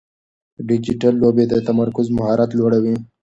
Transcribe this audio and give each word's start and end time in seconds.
ډیجیټل 0.67 1.13
لوبې 1.23 1.45
د 1.47 1.53
تمرکز 1.67 2.07
مهارت 2.17 2.49
لوړوي. 2.59 2.95